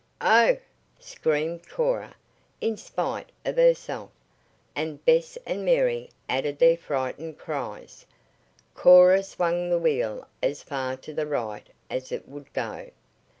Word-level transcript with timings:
"Oh!" 0.23 0.57
screamed 0.97 1.69
Cora, 1.69 2.15
in 2.59 2.75
spite 2.75 3.31
of 3.45 3.57
herself, 3.57 4.09
and 4.75 5.05
Bess 5.05 5.37
and 5.45 5.63
Mary 5.63 6.09
added 6.27 6.57
their 6.57 6.75
frightened 6.75 7.37
cries. 7.37 8.07
Cora 8.73 9.21
swung 9.21 9.69
the 9.69 9.77
wheel 9.77 10.27
as 10.41 10.63
far 10.63 10.97
to 10.97 11.13
the 11.13 11.27
right 11.27 11.67
as 11.87 12.11
it 12.11 12.27
would 12.27 12.51
go. 12.51 12.89